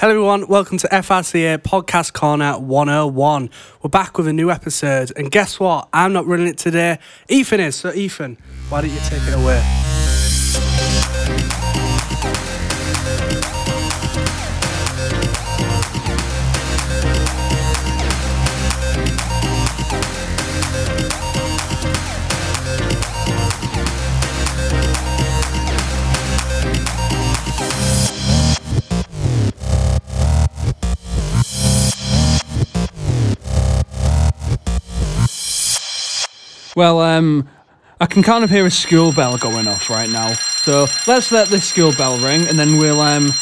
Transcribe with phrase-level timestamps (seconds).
[0.00, 0.46] Hello, everyone.
[0.46, 3.50] Welcome to FRCA Podcast Corner 101.
[3.82, 5.90] We're back with a new episode, and guess what?
[5.92, 6.98] I'm not running it today.
[7.28, 7.76] Ethan is.
[7.76, 8.38] So, Ethan,
[8.70, 9.89] why don't you take it away?
[36.80, 37.46] Well, um,
[38.00, 40.32] I can kind of hear a school bell going off right now.
[40.32, 43.32] So let's let this school bell ring and then we'll um,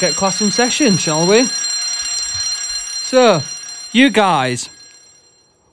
[0.00, 1.44] get class in session, shall we?
[3.04, 3.40] So,
[3.92, 4.68] you guys,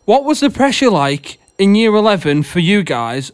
[0.06, 3.32] what was the pressure like in year 11 for you guys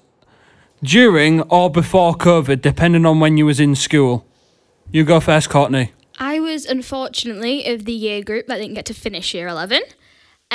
[0.82, 4.26] during or before COVID, depending on when you was in school?
[4.90, 5.92] You go first, Courtney.
[6.18, 9.82] I was unfortunately of the year group that didn't get to finish year 11.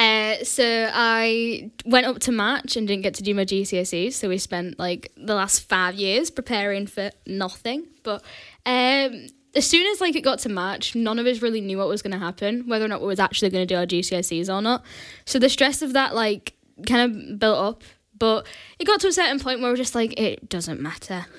[0.01, 4.15] Uh, so I went up to March and didn't get to do my GCSEs.
[4.15, 7.87] So we spent like the last five years preparing for nothing.
[8.03, 8.23] But
[8.65, 11.87] um, as soon as like it got to March, none of us really knew what
[11.87, 14.49] was going to happen, whether or not we was actually going to do our GCSEs
[14.49, 14.83] or not.
[15.27, 16.55] So the stress of that like
[16.87, 17.83] kind of built up.
[18.17, 18.47] But
[18.79, 21.27] it got to a certain point where we're just like, it doesn't matter.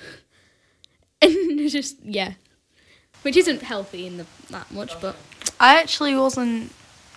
[1.24, 2.32] And just yeah,
[3.22, 5.14] which isn't healthy in the that much, but
[5.60, 6.72] I actually wasn't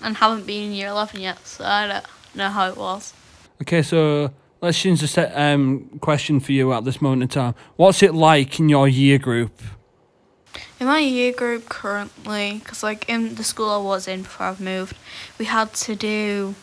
[0.06, 3.14] and haven't been in year 11 yet, so I don't know how it was.
[3.64, 7.56] Okay, so let's change the set, um, question for you at this moment in time.
[7.76, 9.60] What's it like in your year group?
[10.80, 14.62] In my year group currently, because like in the school I was in before I've
[14.62, 14.96] moved,
[15.40, 16.54] we had to do,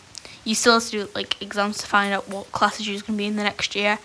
[0.44, 3.18] you still have to do like exams to find out what classes you're going to
[3.18, 3.98] be in the next year.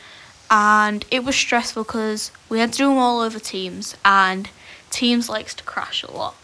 [0.49, 4.49] And it was stressful because we had to do them all over Teams, and
[4.89, 6.35] Teams likes to crash a lot.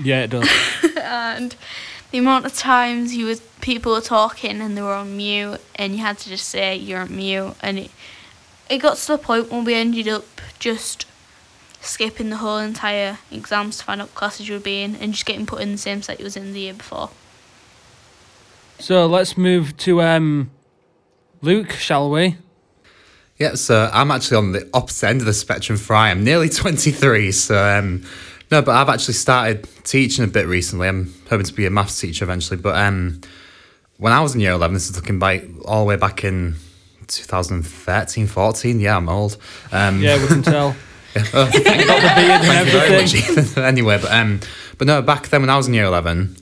[0.00, 0.48] Yeah, it does.
[1.02, 1.56] and
[2.16, 5.92] the amount of times you was people were talking and they were on mute and
[5.94, 7.90] you had to just say you're on mute and it
[8.70, 10.24] it got to the point when we ended up
[10.58, 11.04] just
[11.82, 15.12] skipping the whole entire exams to find out what classes you would be in and
[15.12, 17.10] just getting put in the same set you was in the year before.
[18.78, 20.50] so let's move to um,
[21.42, 22.38] Luke, shall we?
[23.36, 26.48] Yeah, so I'm actually on the opposite end of the spectrum for I am nearly
[26.48, 27.30] 23.
[27.32, 28.04] So, um,
[28.50, 30.88] no, but I've actually started teaching a bit recently.
[30.88, 32.58] I'm hoping to be a maths teacher eventually.
[32.60, 33.20] But um,
[33.98, 36.56] when I was in year 11, this is looking back all the way back in
[37.08, 38.80] 2013, 14.
[38.80, 39.36] Yeah, I'm old.
[39.72, 40.76] Um, Yeah, we can tell.
[41.16, 43.44] oh, Got the beard and Thank you very everything.
[43.44, 44.40] much, anyway, but um,
[44.78, 46.36] but no, back then when I was in year eleven,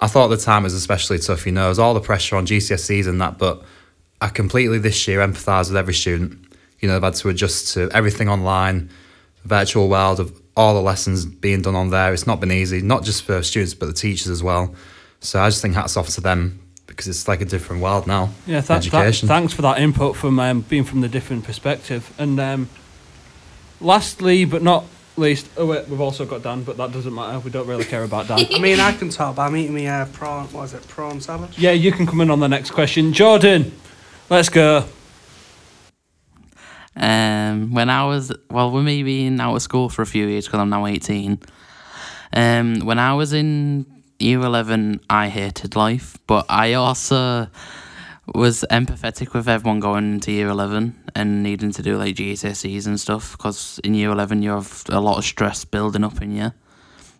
[0.00, 1.46] I thought the time was especially tough.
[1.46, 3.62] You know, there was all the pressure on GCSEs and that, but
[4.20, 6.38] I completely this year empathise with every student.
[6.80, 8.90] You know, they've had to adjust to everything online,
[9.44, 12.12] virtual world of all the lessons being done on there.
[12.12, 14.74] It's not been easy, not just for students but the teachers as well.
[15.20, 16.58] So I just think hats off to them
[16.88, 18.30] because it's like a different world now.
[18.44, 22.12] Yeah, th- th- thanks for that input from um, being from the different perspective.
[22.18, 22.68] And um,
[23.80, 24.84] lastly, but not
[25.16, 27.38] least, oh wait, we've also got Dan, but that doesn't matter.
[27.38, 28.44] We don't really care about Dan.
[28.52, 31.20] I mean, I can talk, but I'm eating me uh, prawn, what is it, prawn
[31.20, 31.56] salad?
[31.56, 33.12] yeah, you can come in on the next question.
[33.12, 33.72] Jordan,
[34.28, 34.86] let's go.
[36.98, 40.46] Um, when I was well, with me being out of school for a few years
[40.46, 41.38] because I'm now eighteen.
[42.32, 43.86] Um, when I was in
[44.18, 47.48] year eleven, I hated life, but I also
[48.34, 53.00] was empathetic with everyone going into year eleven and needing to do like GCSEs and
[53.00, 56.52] stuff because in year eleven you have a lot of stress building up in you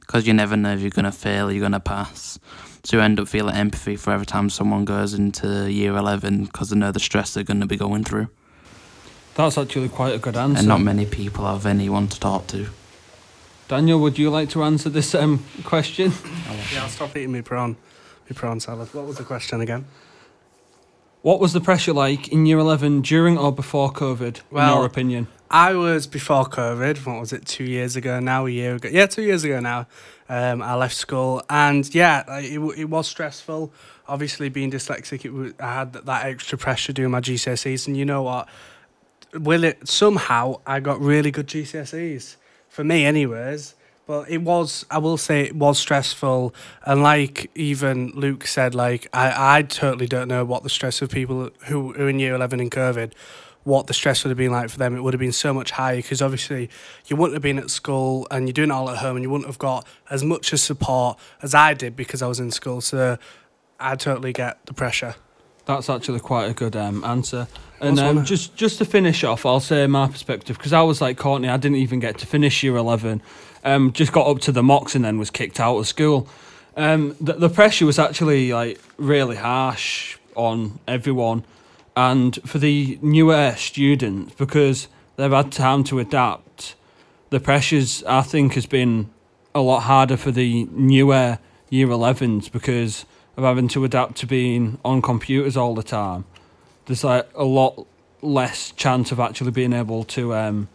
[0.00, 2.38] because you never know if you're gonna fail, or you're gonna pass.
[2.84, 6.70] So you end up feeling empathy for every time someone goes into year eleven because
[6.70, 8.28] they know the stress they're gonna be going through.
[9.38, 10.58] That's actually quite a good answer.
[10.58, 12.66] and not many people have anyone to talk to.
[13.68, 16.12] Daniel, would you like to answer this um, question?
[16.74, 17.76] Yeah, I'll stop eating me prawn,
[18.28, 18.92] me prawn salad.
[18.92, 19.86] What was the question again?
[21.22, 24.86] What was the pressure like in year 11 during or before COVID, in Well- your
[24.86, 25.28] opinion?
[25.50, 27.06] I was before COVID.
[27.06, 27.46] What was it?
[27.46, 28.44] Two years ago now.
[28.46, 28.88] A year ago.
[28.92, 29.86] Yeah, two years ago now.
[30.28, 33.72] Um, I left school, and yeah, it, it was stressful.
[34.08, 37.96] Obviously, being dyslexic, it was, I had that, that extra pressure doing my GCSEs, and
[37.96, 38.46] you know what?
[39.34, 42.36] Will it somehow I got really good GCSEs
[42.68, 43.74] for me, anyways.
[44.06, 46.54] But it was, I will say, it was stressful,
[46.86, 51.10] and like even Luke said, like I, I totally don't know what the stress of
[51.10, 53.12] people who are in year eleven in COVID
[53.64, 54.96] what the stress would have been like for them.
[54.96, 56.70] It would have been so much higher because obviously
[57.06, 59.28] you wouldn't have been at school and you're doing it all at home and you
[59.28, 62.80] wouldn't have got as much as support as I did because I was in school.
[62.80, 63.18] So
[63.78, 65.16] I totally get the pressure.
[65.66, 67.46] That's actually quite a good um, answer.
[67.80, 71.16] And um, just just to finish off, I'll say my perspective because I was like
[71.16, 71.48] Courtney.
[71.48, 73.22] I didn't even get to finish year eleven,
[73.64, 76.28] um, just got up to the mocks and then was kicked out of school.
[76.76, 81.44] Um, the, the pressure was actually like really harsh on everyone,
[81.96, 86.74] and for the newer students because they've had time to adapt.
[87.30, 89.10] The pressures I think has been
[89.54, 91.38] a lot harder for the newer
[91.68, 93.04] year 11s because
[93.36, 96.24] of having to adapt to being on computers all the time.
[96.88, 97.86] There's like a lot
[98.22, 100.68] less chance of actually being able to um,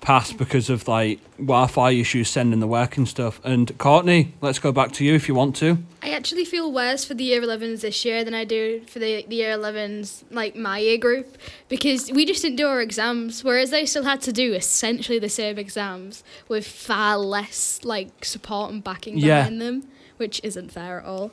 [0.00, 3.40] pass because of like Wi-Fi issues sending the work and stuff.
[3.44, 5.78] And Courtney, let's go back to you if you want to.
[6.02, 9.24] I actually feel worse for the year 11s this year than I do for the,
[9.28, 11.36] the year 11s, like my year group,
[11.68, 15.28] because we just didn't do our exams, whereas they still had to do essentially the
[15.28, 19.40] same exams with far less like support and backing Yeah.
[19.42, 19.86] behind them,
[20.16, 21.32] which isn't fair at all.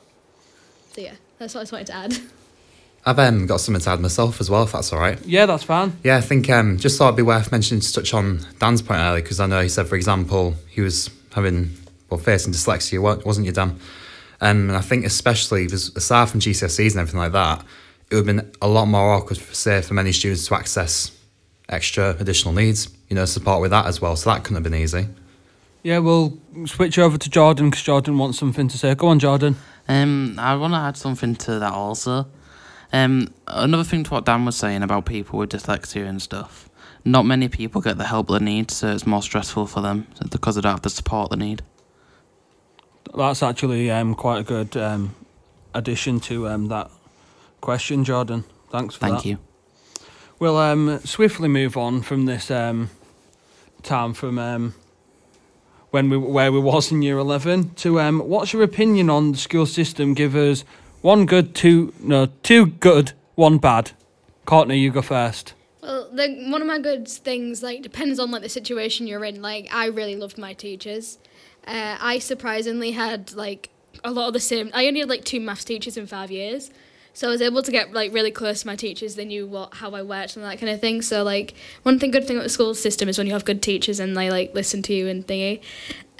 [0.92, 2.18] So yeah, that's what I just wanted to add.
[3.08, 5.18] I've um, got something to add myself as well, if that's all right.
[5.24, 5.94] Yeah, that's fine.
[6.04, 9.00] Yeah, I think um, just thought it'd be worth mentioning to touch on Dan's point
[9.00, 11.74] earlier because I know he said, for example, he was having
[12.10, 13.80] well facing dyslexia, wasn't you, Dan?
[14.42, 17.64] Um, and I think especially aside from GCSEs and everything like that,
[18.10, 21.10] it would have been a lot more awkward, for, say, for many students to access
[21.70, 24.16] extra additional needs, you know, support with that as well.
[24.16, 25.06] So that couldn't have been easy.
[25.82, 28.94] Yeah, we'll switch over to Jordan because Jordan wants something to say.
[28.94, 29.56] Go on, Jordan.
[29.88, 32.26] Um, I want to add something to that also.
[32.92, 36.68] Um, another thing to what Dan was saying about people with dyslexia and stuff.
[37.04, 40.56] Not many people get the help they need, so it's more stressful for them because
[40.56, 41.62] they don't have the support they need.
[43.14, 45.14] That's actually um, quite a good um,
[45.74, 46.90] addition to um, that
[47.60, 48.44] question, Jordan.
[48.70, 49.26] Thanks for Thank that.
[49.26, 49.38] you.
[50.38, 52.90] We'll um, swiftly move on from this um,
[53.82, 54.74] time from um,
[55.90, 59.38] when we where we was in year eleven to um, what's your opinion on the
[59.38, 60.14] school system?
[60.14, 60.64] Give us
[61.02, 63.92] one good, two no, two good, one bad.
[64.44, 65.54] Courtney, you go first.
[65.82, 69.42] Well, the, one of my good things like depends on like the situation you're in.
[69.42, 71.18] Like I really loved my teachers.
[71.66, 73.70] Uh, I surprisingly had like
[74.04, 74.70] a lot of the same.
[74.74, 76.70] I only had like two maths teachers in five years,
[77.12, 79.14] so I was able to get like really close to my teachers.
[79.16, 81.02] They knew what how I worked and that kind of thing.
[81.02, 83.62] So like one thing good thing about the school system is when you have good
[83.62, 85.60] teachers and they like listen to you and thingy.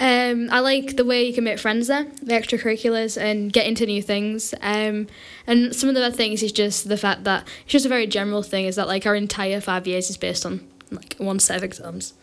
[0.01, 3.85] Um, I like the way you can make friends there, the extracurriculars, and get into
[3.85, 4.55] new things.
[4.63, 5.09] Um,
[5.47, 8.07] and some of the other things is just the fact that it's just a very
[8.07, 8.67] general thing.
[8.67, 12.15] Is that like our entire five years is based on like one set of exams,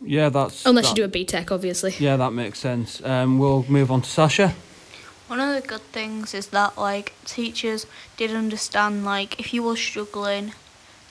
[0.00, 1.94] Yeah, that's unless that, you do a BTEC, obviously.
[1.98, 3.02] Yeah, that makes sense.
[3.02, 4.54] Um, we'll move on to Sasha.
[5.28, 7.86] One of the good things is that like teachers
[8.16, 10.52] did understand like if you were struggling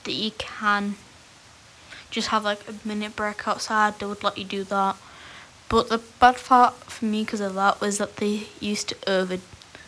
[0.06, 0.96] that you can
[2.10, 4.96] just have like a minute break outside they would let you do that.
[5.68, 9.40] But the bad part for me because of that was that they used to over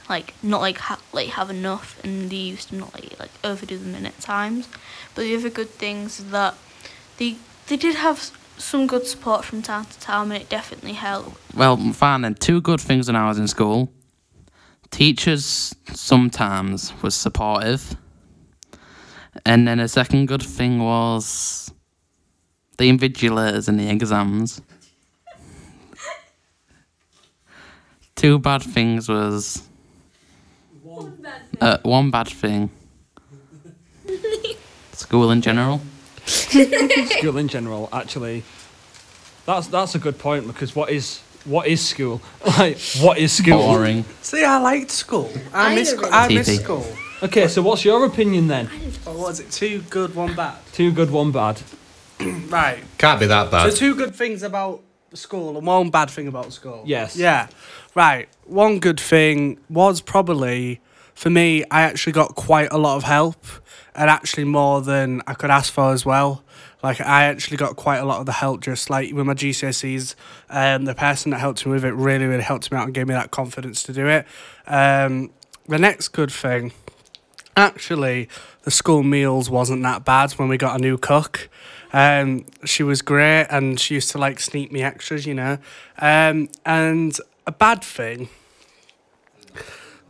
[0.09, 3.77] like not like ha- like have enough and they used to not like like overdo
[3.77, 4.67] the minute times.
[5.15, 6.55] But the other good things is that
[7.17, 7.37] they
[7.67, 11.37] they did have some good support from time to time and it definitely helped.
[11.55, 12.25] Well, fine.
[12.25, 13.91] And two good things when I was in school.
[14.91, 17.95] Teachers sometimes was supportive,
[19.45, 21.71] and then a second good thing was
[22.77, 24.61] the invigilators in the exams.
[28.15, 29.67] Two bad things was
[31.59, 32.69] uh, one bad thing.
[34.93, 35.81] School in general.
[36.25, 38.43] school in general, actually,
[39.45, 42.21] that's that's a good point because what is what is school?
[42.57, 43.57] Like, what is school?
[43.59, 44.05] Boring.
[44.21, 45.29] See, I liked school.
[45.53, 46.63] I I miss, didn't I miss TV.
[46.63, 46.85] school.
[47.23, 48.69] Okay, so what's your opinion then?
[49.05, 50.55] Or was it two good, one bad?
[50.73, 51.61] Two good, one bad.
[52.49, 52.79] Right.
[52.97, 53.71] Can't be that bad.
[53.71, 54.81] So two good things about
[55.13, 56.81] school and one bad thing about school.
[56.85, 57.15] Yes.
[57.15, 57.47] Yeah.
[57.95, 58.27] Right.
[58.45, 60.79] One good thing was probably
[61.13, 61.63] for me.
[61.69, 63.45] I actually got quite a lot of help,
[63.95, 66.43] and actually more than I could ask for as well.
[66.83, 70.15] Like I actually got quite a lot of the help, just like with my GCSEs.
[70.49, 73.07] Um, the person that helped me with it really, really helped me out and gave
[73.07, 74.25] me that confidence to do it.
[74.67, 75.31] Um,
[75.67, 76.71] the next good thing
[77.57, 78.29] actually
[78.63, 81.49] the school meals wasn't that bad when we got a new cook.
[81.91, 85.57] Um she was great and she used to like sneak me extras you know.
[85.97, 87.17] Um and
[87.47, 88.29] a bad thing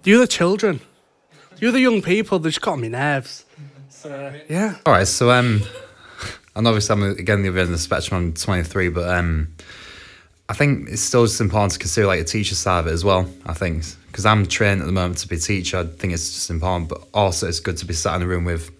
[0.04, 0.82] the other children
[1.60, 3.46] the other young people they just got on my nerves.
[3.90, 4.76] So yeah.
[4.86, 5.64] All right, so um,
[6.58, 8.18] and obviously I'm again the other end of the spectrum.
[8.18, 9.54] I'm 23, but um,
[10.50, 13.06] I think it's still just important to consider like a teacher side of it as
[13.06, 13.30] well.
[13.46, 16.34] I think because I'm trained at the moment to be a teacher, I think it's
[16.34, 16.90] just important.
[16.90, 18.72] But also, it's good to be sat in a room with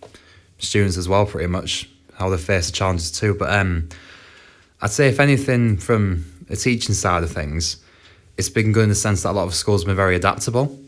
[0.58, 1.28] students as well.
[1.28, 3.36] Pretty much how they face the challenges too.
[3.36, 3.90] But um,
[4.82, 7.78] I'd say if anything from a teaching side of things,
[8.38, 10.80] it's been good in the sense that a lot of schools have been very adaptable.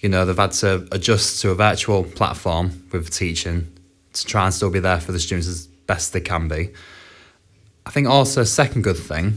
[0.00, 3.70] You know, they've had to adjust to a virtual platform with teaching
[4.14, 6.70] to try and still be there for the students as best they can be.
[7.86, 9.34] I think also a second good thing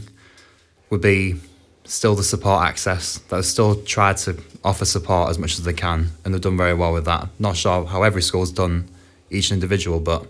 [0.90, 1.36] would be
[1.84, 3.18] still the support access.
[3.18, 6.74] They've still tried to offer support as much as they can, and they've done very
[6.74, 7.28] well with that.
[7.38, 8.88] Not sure how every school's done
[9.30, 10.26] each individual, but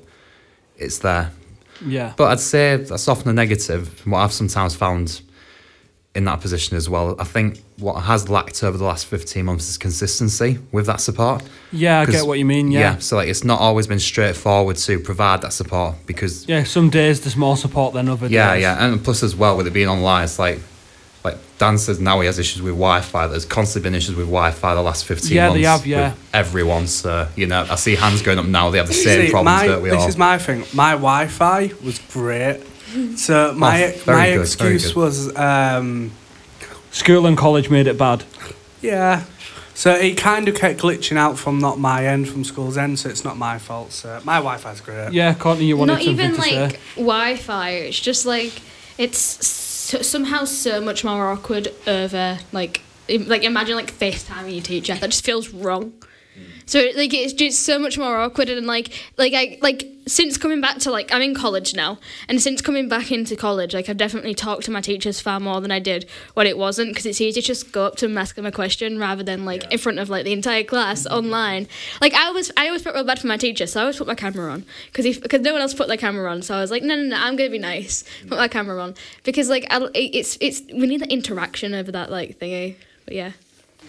[0.76, 1.32] it's there.
[1.84, 2.14] Yeah.
[2.16, 3.88] But I'd say that's often a negative.
[3.88, 5.20] from What I've sometimes found
[6.18, 7.14] in that position as well.
[7.18, 11.42] I think what has lacked over the last 15 months is consistency with that support.
[11.72, 12.70] yeah, I get what you mean.
[12.72, 12.98] Yeah.
[12.98, 17.20] So like it's not always been straightforward to provide that support because Yeah, some days
[17.22, 18.62] there's more support than other yeah, days.
[18.62, 18.84] yeah, yeah.
[18.86, 20.58] and plus as well with it being online, it's like
[21.24, 23.26] like Dan says now he has issues with Wi-Fi.
[23.26, 25.54] There's constantly been issues with Wi-Fi the last 15 Yeah, months.
[25.60, 26.14] they have, yeah.
[26.32, 26.86] everyone.
[26.86, 28.70] So you know, I see hands going up now.
[28.70, 30.08] They have the same See, problems, my, don't we this all?
[30.08, 30.64] is my thing.
[30.74, 32.60] My Wi-Fi was great.
[33.16, 36.10] So my Oh, my good, excuse was um,
[36.90, 38.24] School and college made it bad.
[38.80, 39.24] yeah.
[39.74, 42.98] So it kind of kept glitching out from not my end, from school's end.
[42.98, 43.92] So it's not my fault.
[43.92, 45.12] So my Wi-Fi's great.
[45.12, 46.78] Yeah, Courtney, you wanted Not something even to like say.
[46.96, 47.70] Wi-Fi.
[47.70, 48.54] It's just like
[48.96, 54.62] it's so, somehow so much more awkward over like im- like imagine like FaceTime your
[54.62, 54.96] teacher.
[54.96, 55.92] That just feels wrong.
[56.68, 60.60] So like it's just so much more awkward and like like I like since coming
[60.60, 61.98] back to like I'm in college now
[62.28, 65.62] and since coming back into college like I've definitely talked to my teachers far more
[65.62, 68.12] than I did when it wasn't because it's easy to just go up to them
[68.12, 71.04] and ask them a question rather than like in front of like the entire class
[71.04, 71.16] mm-hmm.
[71.16, 71.68] online.
[72.02, 74.06] Like I was I always felt real bad for my teacher so I always put
[74.06, 76.60] my camera on because if because no one else put their camera on so I
[76.60, 78.04] was like no no no I'm gonna be nice.
[78.22, 78.36] Put mm.
[78.36, 78.94] my camera on.
[79.24, 82.74] Because like I, it's it's we need the interaction over that like thingy eh?
[83.06, 83.32] but yeah.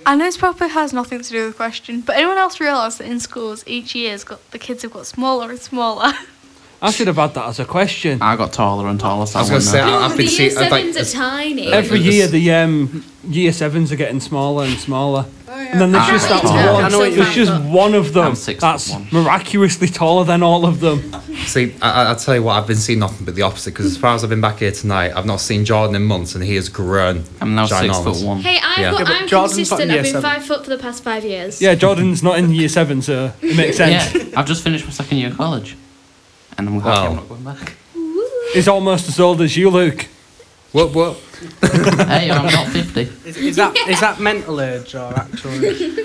[0.05, 2.97] I know this probably has nothing to do with the question, but anyone else realise
[2.97, 6.13] that in schools each year's got the kids have got smaller and smaller?
[6.81, 8.21] I should have had that as a question.
[8.21, 9.25] I got taller and taller.
[9.25, 10.01] So I was I going to say wouldn't.
[10.01, 11.67] I- I've been the year seeing I'd like, sevens are tiny.
[11.74, 15.25] Every year, the um, year sevens are getting smaller and smaller.
[15.50, 16.71] And then there's Ah, just that right.
[16.71, 16.83] one.
[16.86, 19.07] I know what you there's just one of them six that's one.
[19.12, 21.12] miraculously taller than all of them.
[21.45, 23.86] See, I, I- I'll tell you what, I've been seeing nothing but the opposite because
[23.88, 26.43] as far as I've been back here tonight, I've not seen Jordan in months and
[26.43, 27.24] he has grown.
[27.41, 28.03] I'm now six ginormous.
[28.19, 28.39] foot one.
[28.39, 28.91] Hey, I've Yeah.
[28.91, 29.81] got, Yeah, I'm Jordan's consistent.
[29.81, 30.21] in I've been seven.
[30.21, 31.62] five foot for the past five years.
[31.62, 34.15] Yeah, Jordan's not in year seven, so it makes sense.
[34.15, 35.75] Yeah, I've just finished my second year of college,
[36.59, 37.07] and I'm happy Wow.
[37.07, 37.75] I'm not going back.
[38.53, 40.07] He's almost as old as you, Luke.
[40.71, 41.17] What, what?
[42.07, 43.01] hey, I'm not fifty.
[43.27, 45.65] Is, is that is that mental age or actual?
[45.65, 45.99] age?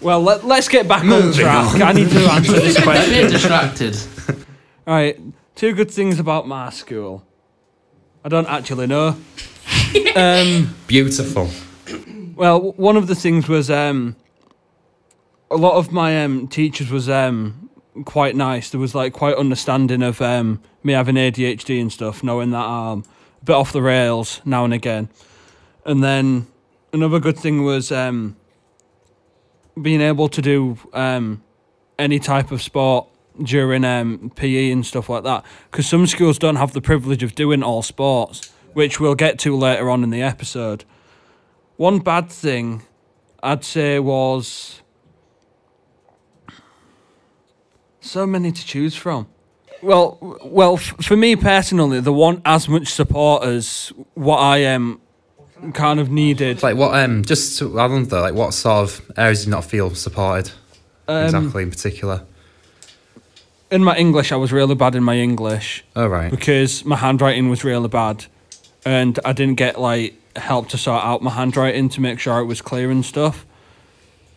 [0.00, 1.80] Well, let, let's get back on track.
[1.80, 3.12] I need to answer this question.
[3.14, 3.96] I'm a bit distracted.
[4.86, 5.18] All right,
[5.54, 7.24] two good things about my school.
[8.24, 9.16] I don't actually know.
[10.14, 11.48] Um, Beautiful.
[12.34, 14.16] well, one of the things was um,
[15.50, 17.65] a lot of my um, teachers was um,
[18.04, 18.70] quite nice.
[18.70, 23.04] There was like quite understanding of um, me having ADHD and stuff, knowing that I'm
[23.42, 25.08] a bit off the rails now and again.
[25.84, 26.46] And then
[26.92, 28.36] another good thing was um,
[29.80, 31.42] being able to do um,
[31.98, 33.08] any type of sport
[33.42, 35.44] during um, PE and stuff like that.
[35.70, 39.56] Because some schools don't have the privilege of doing all sports, which we'll get to
[39.56, 40.84] later on in the episode.
[41.76, 42.82] One bad thing
[43.42, 44.80] I'd say was
[48.06, 49.26] so many to choose from.
[49.82, 54.64] Well, w- well, f- for me personally, there weren't as much support as what I
[54.66, 55.00] um
[55.74, 56.62] kind of needed.
[56.62, 56.94] Like what?
[56.98, 59.94] Um, just to add on though, like what sort of areas do you not feel
[59.94, 60.52] supported
[61.08, 62.22] Um, exactly in particular?
[63.70, 66.30] In my English, I was really bad in my English Oh right.
[66.30, 68.26] because my handwriting was really bad,
[68.84, 72.44] and I didn't get like help to sort out my handwriting to make sure it
[72.44, 73.44] was clear and stuff.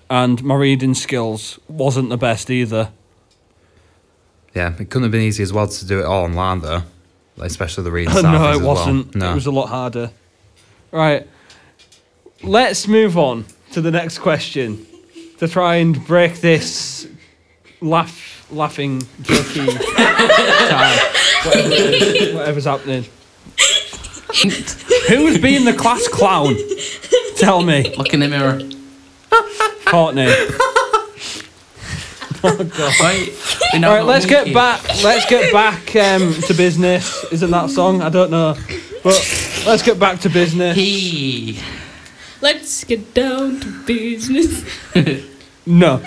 [0.10, 2.92] And my reading skills wasn't the best either.
[4.56, 6.82] Yeah, it couldn't have been easy as well to do it all online though,
[7.38, 8.14] like, especially the reading.
[8.14, 9.16] side no, it as wasn't.
[9.16, 9.32] No.
[9.32, 10.12] It was a lot harder.
[10.92, 11.28] Right.
[12.42, 14.86] Let's move on to the next question
[15.38, 17.08] to try and break this
[17.82, 19.68] laugh, laughing, jokey
[20.70, 21.00] time.
[21.46, 23.06] Whatever whatever's happening.
[25.10, 26.56] Who's being the class clown?
[27.38, 28.60] Tell me, Look in the mirror.
[29.86, 30.34] Courtney.
[32.44, 33.34] Wait.
[33.74, 34.84] we know All right, let's get keep- back.
[35.04, 37.26] Let's get back um, to business.
[37.32, 38.02] Isn't that song?
[38.02, 38.56] I don't know,
[39.04, 40.76] but let's get back to business.
[40.76, 41.60] He.
[42.42, 44.64] Let's get down to business.
[45.66, 46.02] No.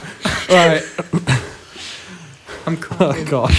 [0.48, 0.82] Right.
[2.66, 2.96] I'm cool.
[3.12, 3.52] Oh god.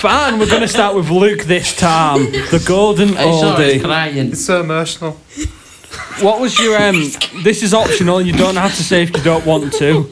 [0.00, 2.24] Fine, we're gonna start with Luke this time.
[2.50, 3.82] The golden Hey, sorry, oldie.
[3.82, 4.16] crying.
[4.32, 5.12] It's so emotional.
[6.20, 6.96] What was your um?
[7.42, 8.20] This is optional.
[8.20, 10.10] You don't have to say if you don't want to.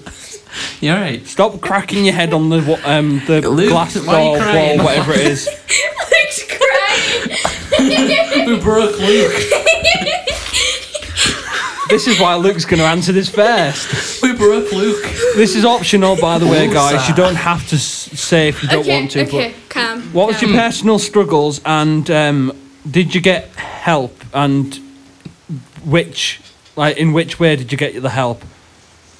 [0.80, 1.26] You're right.
[1.26, 4.38] Stop cracking your head on the wa- um the Luke, glass why are you door
[4.42, 4.78] crying?
[4.78, 5.46] wall, whatever it is.
[5.48, 7.38] Luke's crying.
[8.46, 9.32] We broke Luke.
[11.88, 14.22] This is why Luke's gonna answer this first.
[14.22, 15.02] We broke Luke.
[15.36, 17.08] This is optional, by the way, guys.
[17.08, 17.84] You don't have to s-
[18.18, 19.22] say if you don't okay, want to.
[19.26, 20.02] okay, But calm.
[20.12, 20.50] what was calm.
[20.52, 22.52] your personal struggles, and um,
[22.90, 24.74] did you get help, and
[25.84, 26.40] which,
[26.74, 28.42] like, in which way did you get the help?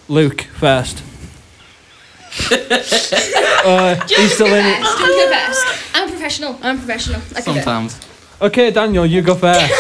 [0.08, 1.02] Luke first.
[2.50, 4.80] uh, he's still in it.
[4.82, 5.94] I'm the best.
[5.94, 6.58] I'm professional.
[6.62, 7.20] I'm professional.
[7.36, 7.64] I can do it.
[7.64, 8.00] Sometimes.
[8.40, 9.72] Okay, Daniel, you go first.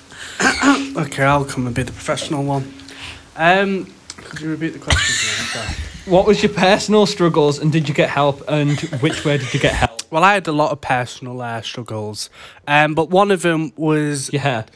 [0.96, 2.72] Okay, I'll come and be the professional one.
[3.34, 5.12] Um, could you repeat the question?
[5.12, 5.74] again?
[5.74, 6.12] Sorry.
[6.12, 9.58] what was your personal struggles, and did you get help, and which way did you
[9.58, 10.02] get help?
[10.12, 12.30] Well, I had a lot of personal uh, struggles,
[12.68, 14.66] um, but one of them was Your hair.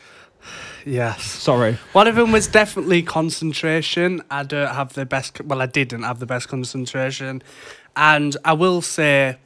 [0.84, 1.22] Yes.
[1.24, 1.78] Sorry.
[1.92, 4.22] One of them was definitely concentration.
[4.30, 5.40] I don't have the best.
[5.40, 7.42] Well, I didn't have the best concentration,
[7.96, 9.38] and I will say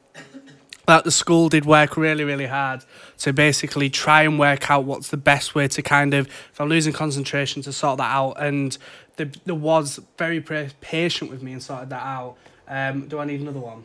[0.86, 2.84] that the school did work really, really hard
[3.18, 6.68] to basically try and work out what's the best way to kind of, if I'm
[6.68, 8.32] losing concentration, to sort that out.
[8.32, 8.76] And
[9.16, 12.36] there, there was very patient with me and sorted that out.
[12.66, 13.84] Um, do I need another one?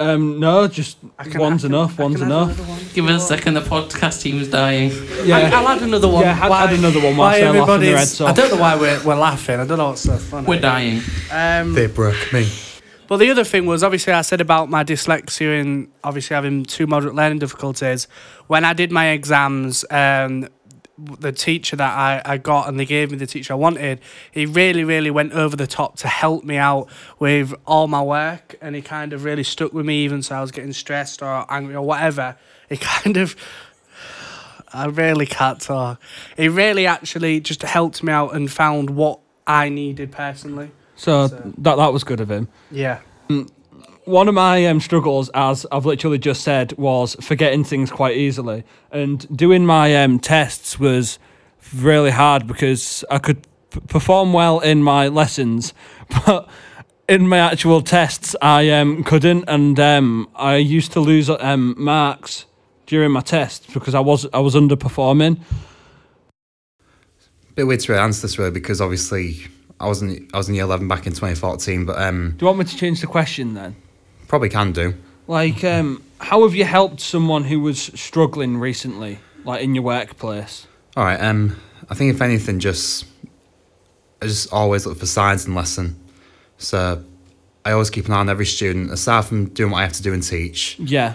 [0.00, 1.98] Um, no, just can- one's I can- enough.
[1.98, 2.58] I One's can have enough.
[2.58, 2.80] another one.
[2.94, 3.54] Give it a second.
[3.54, 4.92] The podcast team's dying.
[5.24, 5.36] Yeah.
[5.38, 6.22] I, I'll add another one.
[6.22, 7.62] Yeah, add- Why- add another one Why whilst they're laughing their
[7.96, 8.28] everybody's- heads off.
[8.30, 9.58] I don't know why we're, we're laughing.
[9.60, 10.46] I don't know what's so funny.
[10.46, 11.00] We're dying.
[11.32, 12.48] Um, They broke me.
[13.08, 16.86] But the other thing was obviously I said about my dyslexia and obviously having two
[16.86, 18.06] moderate learning difficulties.
[18.48, 20.46] When I did my exams, um,
[20.98, 24.00] the teacher that I, I got and they gave me the teacher I wanted,
[24.32, 26.88] he really, really went over the top to help me out
[27.18, 30.40] with all my work and he kind of really stuck with me even so I
[30.40, 32.36] was getting stressed or angry or whatever.
[32.68, 33.36] He kind of
[34.72, 36.00] I really can't talk.
[36.36, 40.70] He really actually just helped me out and found what I needed personally.
[40.96, 42.48] So So- that that was good of him.
[42.70, 43.00] Yeah.
[43.28, 43.48] Mm.
[44.08, 48.64] One of my um, struggles, as I've literally just said, was forgetting things quite easily,
[48.90, 51.18] and doing my um, tests was
[51.76, 55.74] really hard because I could p- perform well in my lessons,
[56.24, 56.48] but
[57.06, 62.46] in my actual tests I um, couldn't, and um, I used to lose um, marks
[62.86, 65.38] during my tests because I was I was underperforming.
[67.56, 69.48] Bit weird to really answer this really because obviously
[69.78, 72.60] I wasn't I was in year eleven back in 2014, but um, Do you want
[72.60, 73.76] me to change the question then?
[74.28, 74.94] Probably can do.
[75.26, 80.66] Like, um, how have you helped someone who was struggling recently, like in your workplace?
[80.96, 81.20] All right.
[81.20, 81.56] Um,
[81.90, 83.04] I think if anything, just
[84.22, 85.98] I just always look for signs and lesson.
[86.58, 87.02] So
[87.64, 88.90] I always keep an eye on every student.
[88.90, 91.14] Aside from doing what I have to do and teach, Yeah.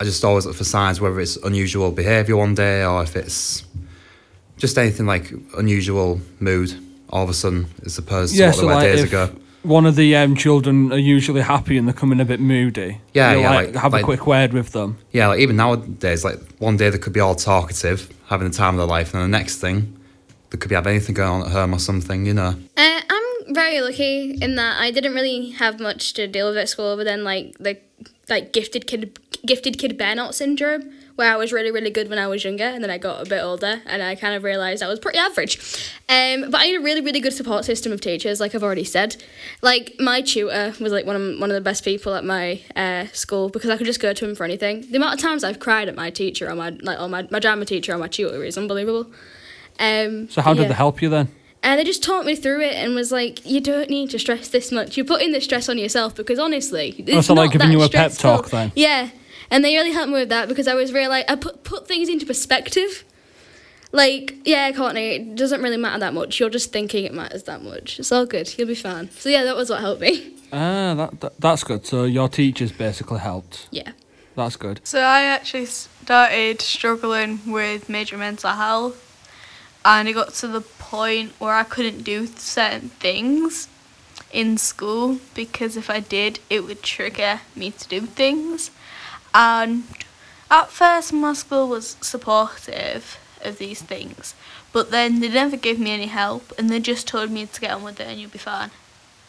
[0.00, 3.64] I just always look for signs, whether it's unusual behaviour one day or if it's
[4.56, 6.72] just anything like unusual mood
[7.10, 9.08] all of a sudden, as opposed to Yeah, what they so were like days if
[9.08, 9.30] ago.
[9.62, 13.00] One of the um, children are usually happy and they're coming a bit moody.
[13.14, 14.98] Yeah, you'll, yeah, like, like- have like- a quick word with them.
[15.12, 18.74] Yeah, like even nowadays, like one day they could be all talkative, having the time
[18.74, 19.94] of their life, and the next thing
[20.50, 22.54] they could be having anything going on at home or something, you know.
[22.76, 26.68] Uh, I'm very lucky in that I didn't really have much to deal with at
[26.68, 27.78] school, other than like the
[28.28, 32.28] like gifted kid, gifted kid burnout syndrome, where I was really really good when I
[32.28, 34.88] was younger, and then I got a bit older, and I kind of realised I
[34.88, 35.58] was pretty average.
[36.08, 38.84] Um, but I had a really really good support system of teachers, like I've already
[38.84, 39.16] said.
[39.60, 43.06] Like my tutor was like one of one of the best people at my uh,
[43.12, 44.86] school because I could just go to him for anything.
[44.90, 47.40] The amount of times I've cried at my teacher or my like or my, my
[47.40, 49.10] drama teacher or my tutor is unbelievable.
[49.80, 50.68] Um, So how did yeah.
[50.68, 51.28] they help you then?
[51.62, 54.48] And they just taught me through it and was like, you don't need to stress
[54.48, 54.96] this much.
[54.96, 57.72] You're putting the stress on yourself because honestly, it's Oh, so, like, not giving that
[57.72, 58.70] you a pep talk then?
[58.76, 59.10] Yeah.
[59.50, 61.88] And they really helped me with that because I was really like, I put, put
[61.88, 63.04] things into perspective.
[63.90, 66.38] Like, yeah, Courtney, it doesn't really matter that much.
[66.38, 67.98] You're just thinking it matters that much.
[67.98, 68.58] It's all good.
[68.58, 69.10] You'll be fine.
[69.12, 70.34] So, yeah, that was what helped me.
[70.52, 71.86] Ah, that, that that's good.
[71.86, 73.68] So your teachers basically helped.
[73.70, 73.92] Yeah.
[74.34, 74.80] That's good.
[74.84, 79.04] So I actually started struggling with major mental health,
[79.84, 83.68] and it got to the point where I couldn't do certain things
[84.32, 88.70] in school because if I did, it would trigger me to do things.
[89.34, 89.84] And
[90.50, 94.34] at first, my school was supportive of these things,
[94.72, 97.70] but then they never gave me any help, and they just told me to get
[97.70, 98.70] on with it and you'll be fine.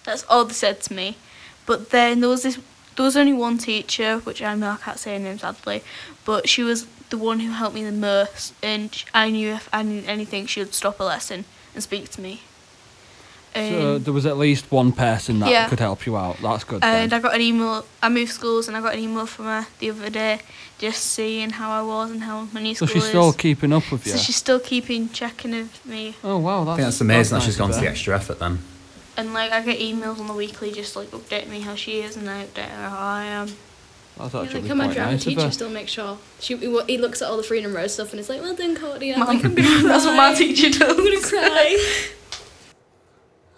[0.04, 1.18] That's all they said to me.
[1.66, 2.58] But then there was this
[2.96, 5.84] there was only one teacher, which I know I can't say her name sadly,
[6.26, 9.84] but she was the one who helped me the most, and I knew if I
[9.84, 12.42] needed anything, she would stop a lesson and speak to me.
[13.54, 15.68] So Um, there was at least one person that yeah.
[15.70, 16.38] could help you out.
[16.42, 16.84] That's good.
[16.84, 17.20] and then.
[17.20, 17.86] I got an email.
[18.02, 20.40] I moved schools, and I got an email from her the other day,
[20.78, 23.10] just seeing how I was and how my new So school she's is.
[23.10, 24.14] still keeping up with you.
[24.14, 27.40] So she's still keeping checking of me, oh wow, that's, I think that's amazing that
[27.40, 28.60] nice she's gone to the extra effort then.
[29.18, 32.16] and like I get emails on the weekly, just like updating me how she is,
[32.16, 33.48] and I update her how I am.
[34.18, 36.18] That's Yeah, actually like, my quite drama nice teacher still makes sure.
[36.40, 39.14] She, he looks at all the Freedom Road stuff and is like, well done, Courtney.
[39.14, 40.82] I'm like, I'm gonna That's what my teacher does.
[40.82, 42.06] I'm gonna cry.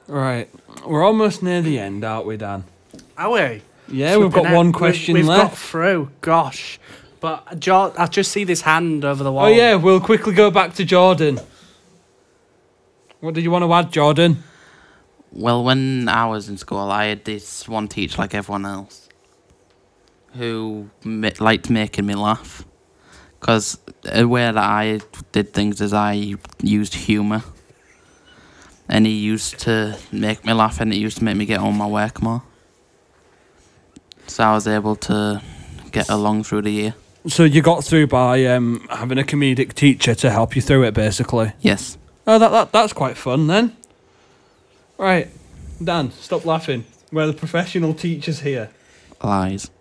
[0.08, 0.50] Right,
[0.86, 2.64] we're almost near the end, aren't we, Dan?
[3.18, 3.62] Are we?
[3.88, 5.58] Yeah, we've got one question we've, we've got left.
[5.58, 6.12] through.
[6.22, 6.80] Gosh.
[7.20, 9.46] But jo- I just see this hand over the oh, wall.
[9.46, 11.40] Oh yeah, we'll quickly go back to Jordan.
[13.20, 14.44] What did you want to add, Jordan?
[15.32, 19.08] Well, when I was in school, I had this one teacher like everyone else
[20.34, 22.66] who ma- liked making me laugh.
[23.40, 25.00] Because the uh, way that I
[25.32, 27.44] did things is I used humour.
[28.92, 31.76] And he used to make me laugh and it used to make me get on
[31.76, 32.44] my work more.
[34.28, 35.42] So I was able to
[35.92, 36.94] get along through the year.
[37.28, 40.94] So you got through by um, having a comedic teacher to help you through it,
[40.94, 41.54] basically.
[41.62, 41.98] Yes.
[42.28, 43.76] Oh, that, that that's quite fun then.
[44.98, 45.30] Right,
[45.84, 46.86] Dan, stop laughing.
[47.12, 48.70] We're the professional teachers here.
[49.24, 49.72] Lies.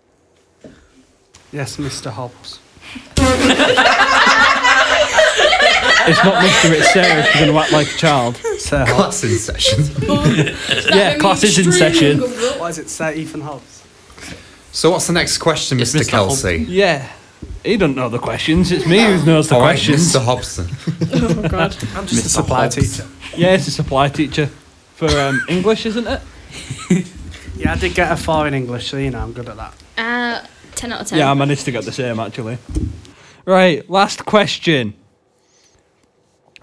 [1.51, 2.11] Yes, Mr.
[2.11, 2.59] Hobbs.
[6.07, 7.19] It's not Mister, it's Sarah.
[7.19, 8.35] If you're going to act like a child.
[8.37, 8.91] Sir Hobbs.
[8.91, 9.83] Class in session.
[10.97, 12.19] Yeah, class is in session.
[12.59, 13.83] Why is it Sir Ethan Hobbs?
[14.71, 16.01] So what's the next question, It's Mr.
[16.03, 16.09] Mr.
[16.09, 16.65] Kelsey?
[16.69, 17.11] Yeah,
[17.63, 18.71] he doesn't know the questions.
[18.71, 20.13] It's me who knows the All right, questions.
[20.13, 20.23] Mr.
[20.23, 20.67] Hobson.
[21.13, 21.75] Oh God.
[21.95, 22.75] I'm just a supply Hobbs.
[22.75, 23.07] teacher.
[23.35, 24.47] Yeah, it's a supply teacher
[24.95, 26.21] for um, English, isn't it?
[27.57, 29.73] Yeah, I did get a four in English, so you know I'm good at that.
[29.97, 31.19] Uh, ten out of ten.
[31.19, 32.57] Yeah, I managed to get the same actually.
[33.45, 34.93] Right, last question.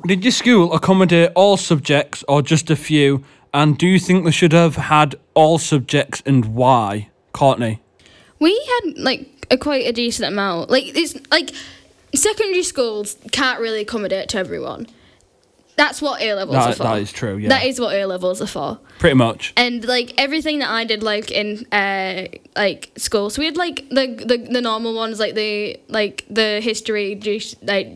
[0.06, 3.24] Did your school accommodate all subjects or just a few?
[3.52, 7.10] And do you think they should have had all subjects and why?
[7.32, 7.80] Courtney.
[8.38, 10.70] We had like a quite a decent amount.
[10.70, 11.50] Like it's like
[12.14, 14.86] secondary schools can't really accommodate to everyone.
[15.76, 16.82] That's what A levels are for.
[16.82, 17.48] that is true, yeah.
[17.50, 18.80] That is what A levels are for.
[18.98, 19.52] Pretty much.
[19.56, 23.88] And like everything that I did, like in uh like school, so we had like
[23.88, 27.14] the the, the normal ones, like the like the history,
[27.62, 27.88] like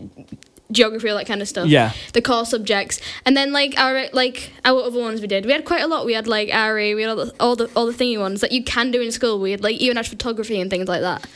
[0.72, 1.68] geography, all that kind of stuff.
[1.68, 1.92] Yeah.
[2.12, 5.46] The core subjects, and then like our like our other ones we did.
[5.46, 6.04] We had quite a lot.
[6.06, 8.52] We had like RE, we had all the all the, all the thingy ones that
[8.52, 9.38] you can do in school.
[9.38, 11.26] We had like even had photography and things like that.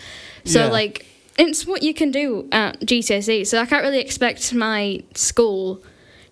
[0.44, 0.70] So Yeah.
[0.70, 1.07] like
[1.38, 3.46] it's what you can do at GCSE.
[3.46, 5.83] So I can't really expect my school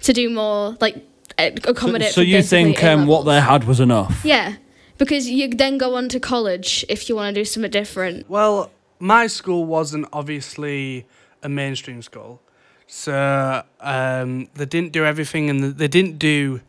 [0.03, 0.97] to do more like
[1.38, 2.12] accommodate.
[2.12, 4.25] So for you think um, what they had was enough?
[4.25, 4.57] Yeah,
[4.99, 8.29] because you then go on to college if you want to do something different.
[8.31, 11.07] Well, my school wasn't obviously
[11.43, 12.40] a mainstream school,
[12.87, 16.61] so um, they didn't do everything, and they didn't do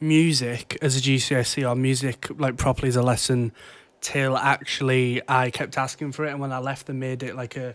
[0.00, 3.52] music as a GCSE or music like properly as a lesson
[4.00, 7.56] till actually I kept asking for it, and when I left, they made it like
[7.56, 7.74] a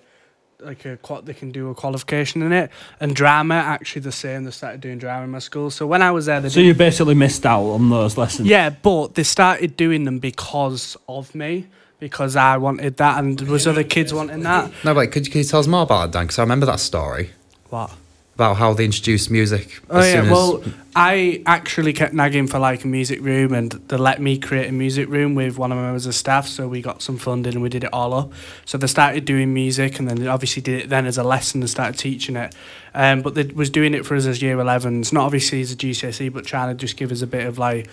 [0.60, 4.44] like a qual they can do a qualification in it, and drama actually the same.
[4.44, 6.68] They started doing drama in my school, so when I was there, they So didn't
[6.68, 8.48] you basically missed out on those lessons.
[8.48, 11.68] yeah, but they started doing them because of me,
[12.00, 14.72] because I wanted that, and there was other kids wanting that.
[14.84, 16.26] No, wait, could you, could you tell us more about that, Dan?
[16.26, 17.30] Because I remember that story
[17.70, 17.92] What?
[18.36, 19.80] about how they introduced music.
[19.90, 20.64] Oh as yeah, soon as- well,
[20.96, 24.72] I actually kept nagging for like a music room, and they let me create a
[24.72, 26.48] music room with one of my members of staff.
[26.48, 28.32] So we got some funding, and we did it all up.
[28.66, 31.62] So they started doing music, and then they obviously did it then as a lesson
[31.62, 32.54] and started teaching it.
[32.94, 35.76] Um, but they was doing it for us as year 11s, not obviously as a
[35.76, 37.90] GCSE, but trying to just give us a bit of like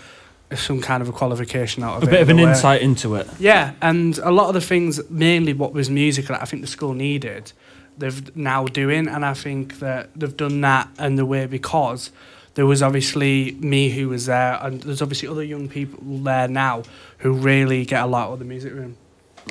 [0.55, 2.09] some kind of a qualification out of A it.
[2.09, 2.43] A bit of an way.
[2.51, 3.27] insight into it.
[3.39, 6.69] Yeah, and a lot of the things, mainly what was music that I think the
[6.69, 7.53] school needed,
[7.99, 12.11] they've now doing, and I think that they've done that in the way because
[12.55, 16.83] there was obviously me who was there, and there's obviously other young people there now
[17.19, 18.97] who really get a lot out of the music room.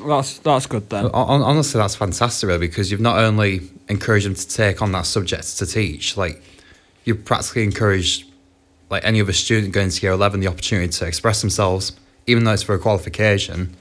[0.08, 1.06] That's that's good then.
[1.14, 5.58] Honestly, that's fantastic, really, because you've not only encouraged them to take on that subject
[5.58, 6.42] to teach, like
[7.04, 8.26] you've practically encouraged
[8.90, 11.94] like any other student going to year eleven the opportunity to express themselves,
[12.26, 13.76] even though it's for a qualification.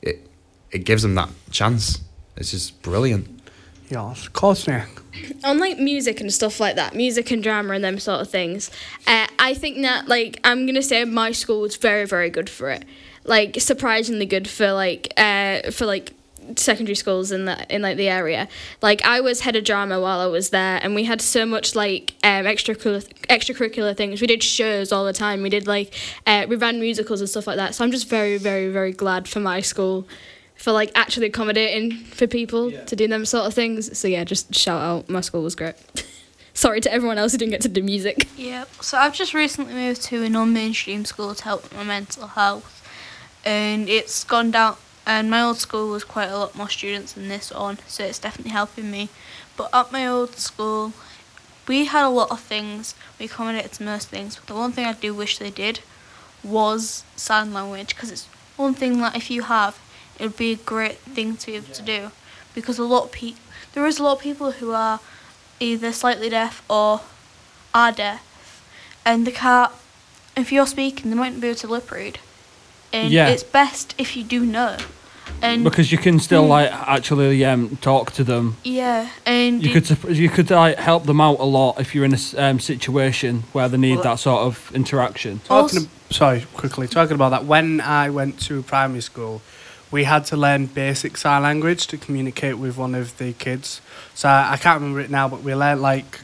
[0.00, 0.26] It
[0.70, 2.00] it gives them that chance.
[2.36, 3.37] It's just brilliant.
[4.32, 4.86] Course, yeah.
[5.44, 8.70] on like music and stuff like that, music and drama and them sort of things,
[9.06, 12.70] uh, I think that like I'm gonna say my school was very very good for
[12.70, 12.84] it,
[13.24, 16.12] like surprisingly good for like uh for like
[16.56, 18.48] secondary schools in the in like the area.
[18.82, 21.74] Like I was head of drama while I was there, and we had so much
[21.74, 24.20] like um extracurricular extracurricular things.
[24.20, 25.42] We did shows all the time.
[25.42, 25.94] We did like
[26.26, 27.74] uh, we ran musicals and stuff like that.
[27.74, 30.06] So I'm just very very very glad for my school
[30.58, 33.96] for like actually accommodating for people to do them sort of things.
[33.96, 35.08] So yeah, just shout out.
[35.08, 35.76] My school was great.
[36.52, 38.28] Sorry to everyone else who didn't get to do music.
[38.36, 42.26] Yeah, so I've just recently moved to a non-mainstream school to help with my mental
[42.26, 42.84] health,
[43.44, 44.76] and it's gone down.
[45.06, 48.18] And my old school was quite a lot more students than this one, so it's
[48.18, 49.08] definitely helping me.
[49.56, 50.92] But at my old school,
[51.68, 52.96] we had a lot of things.
[53.20, 55.80] We accommodated to most things, but the one thing I do wish they did
[56.42, 59.78] was sign language, because it's one thing that if you have,
[60.18, 62.10] it would be a great thing to be able to do,
[62.54, 63.40] because a lot of people,
[63.74, 65.00] there is a lot of people who are
[65.60, 67.00] either slightly deaf or
[67.74, 68.62] are deaf,
[69.04, 69.72] and they can't.
[70.36, 72.18] If you're speaking, they mightn't be able to lip read,
[72.92, 73.28] and Yeah.
[73.28, 74.76] it's best if you do know.
[75.42, 76.48] And because you can still Mm.
[76.48, 78.56] like actually um, talk to them.
[78.64, 82.04] yeah, and You it- could you could like help them out a lot if you're
[82.06, 85.40] in a um, situation where they need Well, that sort of interaction.
[85.44, 87.44] Talking Also- ab- sorry, quickly talking about that.
[87.44, 89.42] When I went to primary school,
[89.90, 93.80] we had to learn basic sign language to communicate with one of the kids.
[94.14, 96.20] So I, I can't remember it now, but we learned like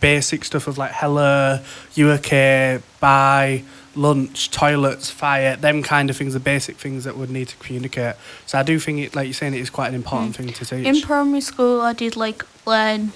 [0.00, 1.60] basic stuff of like hello,
[1.94, 7.30] you okay, bye, lunch, toilets, fire, them kind of things, the basic things that would
[7.30, 8.14] need to communicate.
[8.46, 10.64] So I do think it, like you're saying, it is quite an important thing to
[10.64, 10.86] teach.
[10.86, 13.12] in primary school, I did like learn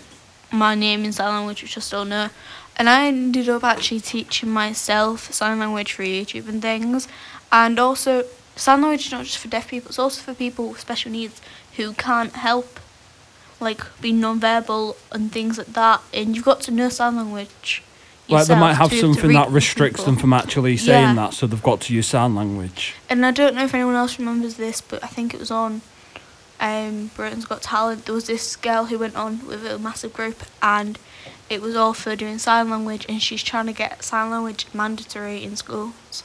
[0.51, 2.31] my name in sign language, which I still know.
[2.77, 7.07] And I ended up actually teaching myself sign language for YouTube and things.
[7.53, 8.25] And also,
[8.57, 11.41] sign language is not just for deaf people, it's also for people with special needs
[11.77, 12.81] who can't help,
[13.61, 16.01] like being non-verbal and things like that.
[16.13, 17.83] And you've got to know sign language.
[18.29, 20.13] Like they might have to be able to something that restricts people.
[20.13, 21.15] them from actually saying Yeah.
[21.15, 22.95] that, so they've got to use sign language.
[23.11, 25.83] And I don't know if anyone else remembers this, but I think it was on
[26.59, 28.07] um, Britain's Got Talent.
[28.07, 30.99] There was this girl who went on with a massive group, and
[31.51, 35.45] it was all for doing sign language, and she's trying to get sign language mandatory
[35.45, 36.23] in schools.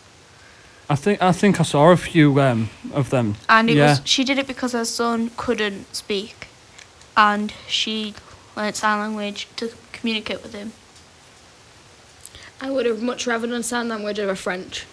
[0.89, 3.36] I think I think I saw a few um, of them.
[3.47, 3.89] And it yeah.
[3.89, 6.47] was she did it because her son couldn't speak,
[7.15, 8.15] and she
[8.58, 10.73] learnt sign language to communicate with him.
[12.60, 14.86] I would have much rather done sign language over French.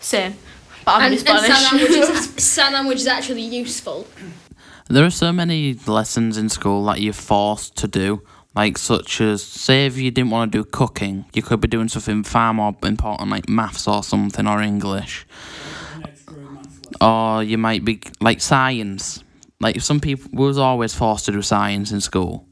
[0.00, 0.36] Same,
[0.84, 1.48] but I'm and, in and Spanish.
[1.48, 4.06] sign language is sign language is actually useful.
[4.88, 8.22] There are so many lessons in school that you're forced to do,
[8.56, 11.88] like such as say if you didn't want to do cooking, you could be doing
[11.88, 15.26] something far more important like maths or something or English.
[16.98, 19.22] Or you might be like science.
[19.60, 22.46] Like some people was always forced to do science in school.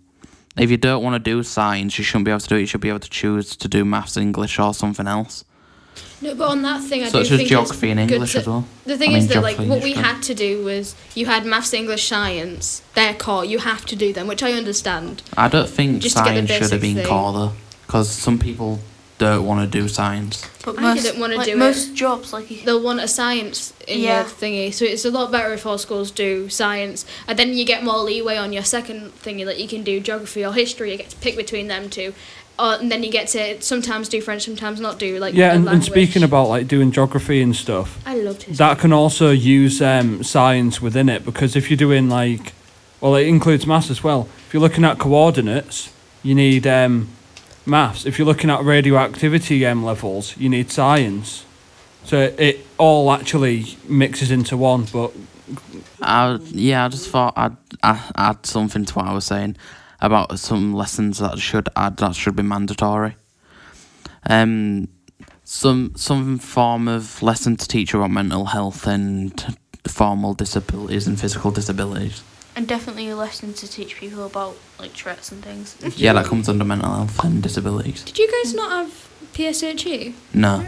[0.58, 2.60] If you don't want to do science, you shouldn't be able to do it.
[2.60, 5.44] You should be able to choose to do maths, English, or something else.
[6.20, 8.32] No, but on that thing, I Such do as think geography it's and good English
[8.32, 8.64] to- as well.
[8.86, 11.44] The thing I is mean, that like what we had to do was you had
[11.44, 12.82] maths, English, science.
[12.94, 13.44] They're core.
[13.44, 15.22] You have to do them, which I understand.
[15.36, 17.06] I don't think Just to get the science should have been thing.
[17.06, 17.52] core though,
[17.86, 18.80] because some people
[19.18, 20.44] don't want to do science.
[20.64, 21.56] But I most, didn't wanna like, do it.
[21.58, 24.20] most jobs, like you- They'll want a science in Yeah.
[24.22, 27.64] your thingy, so it's a lot better if all schools do science, and then you
[27.64, 29.46] get more leeway on your second thingy.
[29.46, 30.90] Like you can do geography or history.
[30.92, 32.12] You get to pick between them two,
[32.58, 35.68] or, and then you get to sometimes do French, sometimes not do like Yeah, and,
[35.68, 38.54] and speaking about like doing geography and stuff, I loved history.
[38.56, 42.52] that can also use um, science within it because if you're doing like,
[43.00, 44.28] well, it includes maths as well.
[44.46, 47.08] If you're looking at coordinates, you need um,
[47.66, 48.06] maths.
[48.06, 51.44] If you're looking at radioactivity um, levels, you need science.
[52.04, 54.86] So it all actually mixes into one.
[54.92, 55.12] But
[56.00, 59.56] I yeah, I just thought I'd, i add something to what I was saying
[60.04, 63.16] about some lessons that should add that should be mandatory.
[64.28, 64.88] Um,
[65.44, 71.50] some some form of lesson to teach about mental health and formal disabilities and physical
[71.50, 72.22] disabilities.
[72.56, 75.76] and definitely a lesson to teach people about like Tourette's and things.
[75.96, 78.02] Yeah, that comes under mental health and disabilities.
[78.04, 80.14] Did you guys not have PSHE?
[80.32, 80.64] No,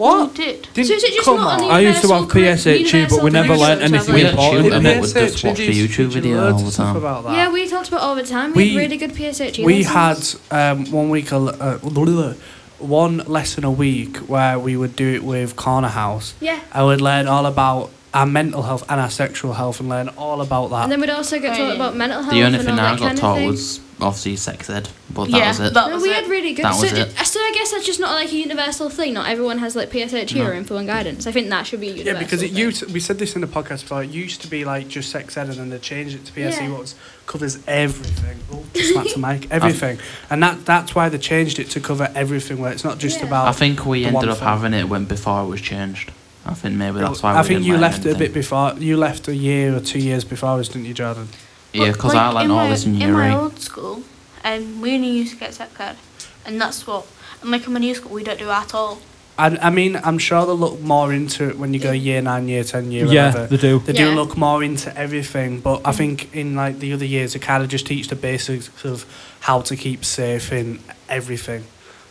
[0.00, 0.38] What?
[0.38, 0.68] You did.
[0.74, 1.64] Didn't So is it just come not on.
[1.64, 4.24] on I used to Universal have curri- PSHE, but we never curriculum learnt anything We
[4.24, 5.00] like- don't important tune in it, it.
[5.00, 6.96] we just watch the YouTube video all the time.
[6.96, 7.32] About that.
[7.36, 8.48] Yeah, we talked about it all the time.
[8.54, 9.64] We- We, had really good PSHE.
[9.64, 10.36] we lessons.
[10.50, 12.34] had um, one week, a l- uh,
[12.78, 16.32] one lesson a week where we would do it with Corner House.
[16.40, 16.60] Yeah.
[16.72, 20.40] I would learn all about our mental health and our sexual health and learn all
[20.40, 20.82] about that.
[20.84, 22.90] And then we'd also get taught about mental health the only and thing all I
[22.92, 23.46] that got kind of taught thing.
[23.48, 25.74] was obviously sex ed, but that Yeah, was it.
[25.74, 26.14] that- no, was we it.
[26.16, 26.64] had really good.
[26.64, 27.10] That so, was it.
[27.26, 29.14] so I guess that's just not like a universal thing.
[29.14, 30.46] Not everyone has like PSHE No.
[30.46, 31.26] or info and guidance.
[31.26, 32.56] I think that should be a yeah, because it thing.
[32.58, 32.92] used.
[32.92, 34.02] We said this in the podcast before.
[34.02, 36.62] It used to be like just sex ed, and then they changed it to PSE,
[36.62, 36.70] Yeah.
[36.70, 36.94] what
[37.26, 38.38] covers everything.
[38.52, 39.46] Oh, just smacked the mic.
[39.50, 39.98] Everything,
[40.30, 42.58] and that that's why they changed it to cover everything.
[42.58, 43.26] Where it's not just Yeah.
[43.26, 43.48] about.
[43.48, 44.48] I think we ended up thing.
[44.48, 46.10] having it when before it was changed.
[46.46, 47.34] I think maybe that's why.
[47.34, 48.72] I we think didn't you left it a bit before.
[48.78, 51.28] You left a year or two years before us, didn't you, Jordan?
[51.72, 53.36] Yeah, because like, I learned all my, this in year in year my eight.
[53.36, 54.02] old school,
[54.44, 55.96] um, we only used to get sex ed,
[56.44, 57.06] and that's what.
[57.42, 59.00] And like in my new school, we don't do at all.
[59.38, 62.46] I, I mean, I'm sure they'll look more into it when you go year nine,
[62.48, 63.48] year ten, year yeah, eleven.
[63.48, 63.78] they do.
[63.78, 67.38] They do look more into everything, but I think in like the other years, they
[67.38, 69.06] kind of just teach the basics of
[69.40, 71.64] how to keep safe in everything.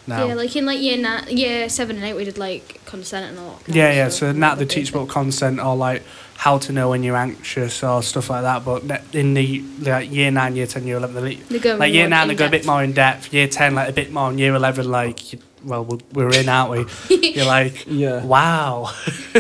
[0.09, 3.29] Now, Yeah, like in like year nine, year seven and eight, we did like consent
[3.31, 3.59] and all.
[3.65, 4.09] that yeah, yeah.
[4.09, 6.03] So and, now they the teach basic- about consent or like
[6.35, 8.65] how to know when you're anxious or stuff like that.
[8.65, 12.03] But in the like year nine, year ten, year eleven, they They go like year
[12.03, 13.33] more nine, they go a bit more in depth.
[13.33, 14.29] Year ten, like a bit more.
[14.29, 16.85] And year eleven, like you, well, we're, we're in, aren't we?
[17.35, 18.23] You're like, Yeah.
[18.23, 18.93] wow,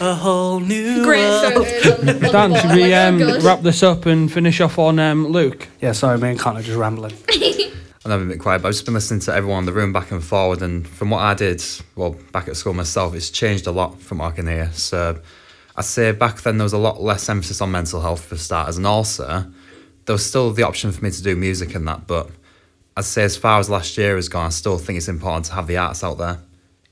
[0.00, 1.54] a whole new Great world.
[1.66, 4.98] photos on the- Dan, should we oh, um, wrap this up and finish off on
[4.98, 5.68] um, Luke?
[5.80, 7.14] Yeah, sorry, me and Connor just rambling.
[8.04, 9.74] And I've been a bit quiet, but I've just been listening to everyone in the
[9.74, 10.62] room back and forward.
[10.62, 11.62] And from what I did,
[11.96, 14.70] well, back at school myself, it's changed a lot from what I can hear.
[14.72, 15.20] So
[15.76, 18.78] I'd say back then there was a lot less emphasis on mental health for starters,
[18.78, 19.44] and also
[20.06, 22.06] there was still the option for me to do music and that.
[22.06, 22.30] But
[22.96, 25.52] I'd say as far as last year has gone, I still think it's important to
[25.52, 26.38] have the arts out there,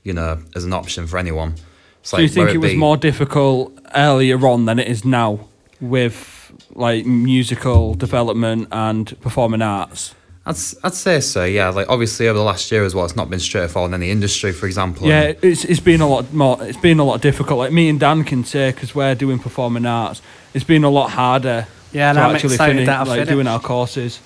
[0.03, 1.55] you know, as an option for anyone.
[2.01, 5.03] It's So you think whether it was be- more difficult earlier on than it is
[5.03, 5.47] now
[5.81, 10.13] with like musical development and performing arts?
[10.49, 11.69] I'd, s- I'd say so, yeah.
[11.69, 14.51] Like obviously over the last year as well, it's not been straightforward in the industry,
[14.51, 15.07] for example.
[15.07, 16.57] Yeah, it's it's been a lot more.
[16.61, 17.59] It's been a lot difficult.
[17.59, 20.21] Like me and Dan can say because we're doing performing arts.
[20.53, 21.67] It's been a lot harder.
[21.91, 23.31] Yeah, and to I'm actually excited finish, that I've like finished.
[23.31, 24.19] doing our courses.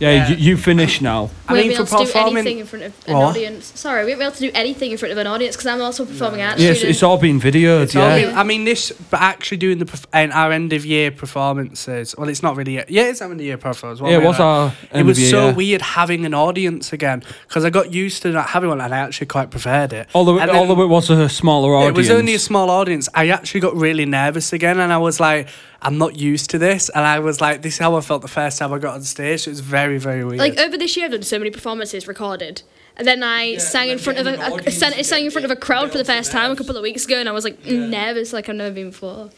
[0.00, 0.28] Yeah, Yeah.
[0.30, 1.30] You, you finish now.
[1.46, 3.22] I won't mean, be for able to do anything in front of an What?
[3.36, 3.72] audience.
[3.78, 5.82] Sorry, we won't be able to do anything in front of an audience because I'm
[5.82, 6.94] also a performing arts Yes, student.
[6.94, 7.82] it's all been videoed.
[7.82, 8.26] It's all yeah.
[8.28, 12.14] been- I mean, this, but actually doing the perf- and our end of year performances.
[12.16, 12.78] Well, it's not really.
[12.78, 14.00] A, yeah, it's our end of year performance.
[14.00, 14.72] yeah, it was our.
[14.92, 15.54] It was of year, so yeah.
[15.54, 18.98] weird having an audience again because I got used to not having one, and I
[18.98, 20.08] actually quite preferred it.
[20.14, 21.96] Although, And although then- it was a smaller audience.
[21.96, 23.08] It was only a small audience.
[23.14, 25.48] I actually got really nervous again, and I was like,
[25.82, 26.88] I'm not used to this.
[26.90, 29.02] And I was like, this is how I felt the first time I got on
[29.02, 29.46] stage.
[29.46, 30.38] It was very, very weird.
[30.38, 32.62] Like over this year, I've done so many performances recorded,
[32.96, 34.34] and then I sang in front of a,
[34.66, 36.76] a, sang, to sang in front of a crowd for the first time a couple
[36.76, 39.30] of weeks ago, and I was like nervous like I've never been before.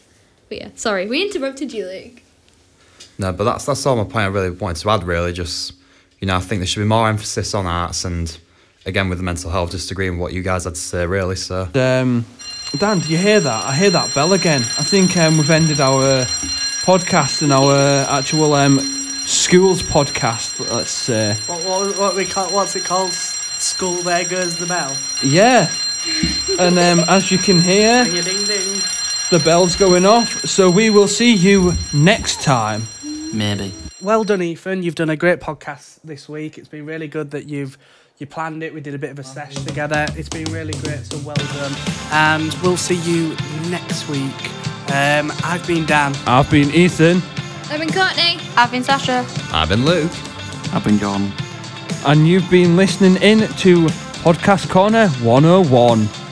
[0.49, 2.21] But yeah, sorry, we interrupted you, Luke.
[3.17, 5.03] No, but that's that's all my point I really wanted to add.
[5.03, 5.73] Really, just
[6.19, 8.37] you know, I think there should be more emphasis on arts and
[8.85, 9.71] again with the mental health.
[9.71, 11.05] Just agreeing with what you guys had to say.
[11.05, 12.25] Really, so Um,
[12.77, 13.65] Dan, do you hear that?
[13.65, 14.63] I hear that bell again.
[14.79, 16.25] I think um, we've ended our
[16.83, 17.75] podcast and our
[18.09, 18.79] actual um,
[19.25, 20.59] schools podcast.
[20.71, 21.35] Let's say.
[21.45, 23.11] what, what, what we call, what's it called?
[23.13, 24.97] School, there goes the bell.
[25.23, 25.69] Yeah.
[26.59, 28.81] And um, as you can hear, Ding a ding ding.
[29.29, 30.43] the bell's going off.
[30.45, 32.87] So we will see you next time.
[33.31, 33.71] Maybe.
[34.01, 34.83] Well done, Ethan.
[34.83, 36.57] You've done a great podcast this week.
[36.57, 37.77] It's been really good that you've
[38.23, 38.73] you planned it.
[38.73, 40.05] We did a bit of a sesh together.
[40.15, 41.03] It's been really great.
[41.05, 41.73] So well done.
[42.11, 43.35] And we'll see you
[43.69, 44.39] next week.
[44.93, 46.15] Um, I've been Dan.
[46.25, 47.21] I've been Ethan,
[47.69, 48.37] I've been Courtney.
[48.55, 49.25] I've been Sasha.
[49.51, 50.11] I've been Luke.
[50.73, 51.31] I've been John.
[52.05, 53.85] and you've been listening in to
[54.23, 56.22] Podcast Corner 101.